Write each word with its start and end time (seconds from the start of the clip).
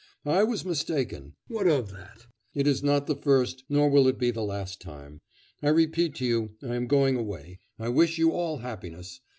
I 0.25 0.43
was 0.43 0.65
mistaken. 0.65 1.33
What 1.47 1.67
of 1.67 1.91
that? 1.91 2.25
It 2.55 2.65
is 2.65 2.81
not 2.81 3.05
the 3.05 3.15
first, 3.15 3.65
nor 3.69 3.87
will 3.87 4.07
it 4.07 4.17
be 4.17 4.31
the 4.31 4.41
last 4.41 4.81
time. 4.81 5.21
I 5.61 5.69
repeat 5.69 6.15
to 6.15 6.25
you, 6.25 6.55
I 6.63 6.73
am 6.75 6.87
going 6.87 7.17
away. 7.17 7.59
I 7.77 7.89
wish 7.89 8.17
you 8.17 8.31
all 8.31 8.57
happiness. 8.57 9.21